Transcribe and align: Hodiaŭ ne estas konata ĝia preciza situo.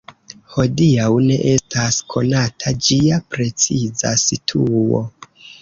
Hodiaŭ 0.53 1.09
ne 1.25 1.35
estas 1.51 1.99
konata 2.15 2.75
ĝia 2.87 3.21
preciza 3.37 4.15
situo. 4.27 5.05